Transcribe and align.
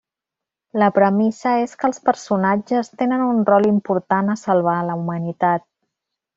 La 0.83 0.87
premissa 0.95 1.53
és 1.65 1.75
que 1.83 1.87
els 1.89 2.01
personatges 2.09 2.91
tenen 3.03 3.27
un 3.27 3.45
rol 3.53 3.71
important 3.75 4.35
a 4.35 4.41
salvar 4.47 4.77
a 4.81 4.89
la 4.93 5.01
humanitat. 5.05 5.71